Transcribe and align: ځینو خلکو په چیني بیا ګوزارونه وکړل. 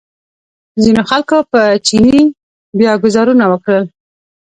ځینو 0.83 1.01
خلکو 1.09 1.37
په 1.51 1.61
چیني 1.87 2.23
بیا 2.79 2.91
ګوزارونه 3.03 3.45
وکړل. 3.49 3.85